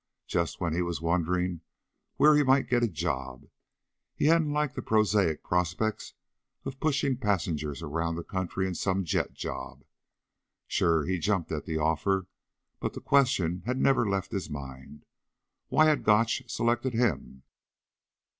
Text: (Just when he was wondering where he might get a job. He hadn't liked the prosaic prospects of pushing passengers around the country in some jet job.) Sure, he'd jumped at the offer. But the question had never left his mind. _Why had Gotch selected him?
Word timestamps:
(Just 0.25 0.59
when 0.59 0.73
he 0.73 0.81
was 0.81 0.99
wondering 0.99 1.61
where 2.17 2.35
he 2.35 2.41
might 2.41 2.67
get 2.67 2.81
a 2.81 2.87
job. 2.87 3.45
He 4.15 4.25
hadn't 4.25 4.51
liked 4.51 4.73
the 4.73 4.81
prosaic 4.81 5.43
prospects 5.43 6.15
of 6.65 6.79
pushing 6.79 7.17
passengers 7.17 7.83
around 7.83 8.15
the 8.15 8.23
country 8.23 8.65
in 8.65 8.73
some 8.73 9.03
jet 9.05 9.35
job.) 9.35 9.83
Sure, 10.65 11.05
he'd 11.05 11.19
jumped 11.21 11.51
at 11.51 11.67
the 11.67 11.77
offer. 11.77 12.25
But 12.79 12.93
the 12.93 12.99
question 12.99 13.61
had 13.67 13.77
never 13.77 14.09
left 14.09 14.31
his 14.31 14.49
mind. 14.49 15.05
_Why 15.71 15.85
had 15.85 16.03
Gotch 16.03 16.49
selected 16.49 16.95
him? 16.95 17.43